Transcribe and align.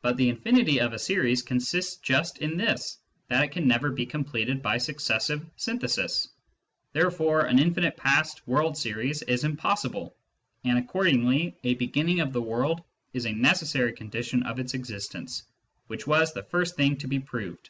But 0.00 0.16
the 0.16 0.30
infinity 0.30 0.80
of 0.80 0.94
a 0.94 0.98
series 0.98 1.42
consists 1.42 1.96
just 1.96 2.38
in 2.38 2.56
this, 2.56 2.96
that 3.28 3.44
it 3.44 3.48
can 3.52 3.68
never 3.68 3.90
be 3.90 4.06
completed 4.06 4.62
by 4.62 4.78
successive 4.78 5.44
synthesis. 5.58 6.28
Therefore 6.94 7.44
an 7.44 7.58
infinite 7.58 7.98
past 7.98 8.46
world 8.48 8.78
series 8.78 9.20
is 9.20 9.44
impossible, 9.44 10.16
and 10.64 10.78
accordingly 10.78 11.54
a 11.64 11.74
beginning 11.74 12.20
of 12.20 12.32
the 12.32 12.40
world 12.40 12.82
is 13.12 13.26
a 13.26 13.32
necessary 13.32 13.92
condition 13.92 14.42
of 14.44 14.58
its 14.58 14.72
existence; 14.72 15.42
which 15.86 16.06
was 16.06 16.32
the 16.32 16.42
first 16.44 16.74
thing 16.76 16.96
to 16.96 17.06
be 17.06 17.20
proved." 17.20 17.68